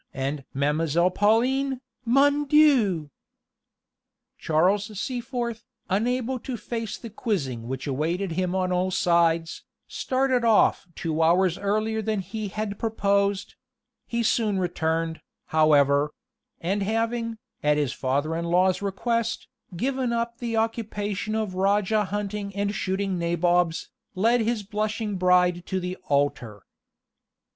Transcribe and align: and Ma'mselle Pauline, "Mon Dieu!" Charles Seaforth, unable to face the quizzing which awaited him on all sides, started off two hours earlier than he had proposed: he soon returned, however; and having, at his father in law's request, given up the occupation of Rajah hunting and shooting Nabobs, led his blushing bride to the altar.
and 0.15 0.43
Ma'mselle 0.55 1.11
Pauline, 1.13 1.79
"Mon 2.05 2.45
Dieu!" 2.45 3.11
Charles 4.35 4.99
Seaforth, 4.99 5.63
unable 5.91 6.39
to 6.39 6.57
face 6.57 6.97
the 6.97 7.11
quizzing 7.11 7.67
which 7.67 7.85
awaited 7.85 8.31
him 8.31 8.55
on 8.55 8.71
all 8.71 8.89
sides, 8.89 9.63
started 9.87 10.43
off 10.43 10.87
two 10.95 11.21
hours 11.21 11.59
earlier 11.59 12.01
than 12.01 12.21
he 12.21 12.47
had 12.47 12.79
proposed: 12.79 13.53
he 14.07 14.23
soon 14.23 14.57
returned, 14.57 15.21
however; 15.49 16.11
and 16.59 16.81
having, 16.81 17.37
at 17.61 17.77
his 17.77 17.93
father 17.93 18.35
in 18.35 18.45
law's 18.45 18.81
request, 18.81 19.47
given 19.77 20.11
up 20.11 20.39
the 20.39 20.57
occupation 20.57 21.35
of 21.35 21.53
Rajah 21.53 22.05
hunting 22.05 22.55
and 22.55 22.73
shooting 22.73 23.19
Nabobs, 23.19 23.91
led 24.15 24.41
his 24.41 24.63
blushing 24.63 25.17
bride 25.17 25.63
to 25.67 25.79
the 25.79 25.95
altar. 26.09 26.63